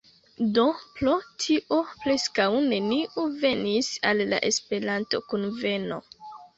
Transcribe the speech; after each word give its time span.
Do, 0.53 0.63
pro 0.95 1.13
tio 1.43 1.77
preskaŭ 2.01 2.49
neniu 2.73 3.29
venis 3.45 3.93
al 4.15 4.27
la 4.35 4.45
Esperanto-kunveno 4.53 6.05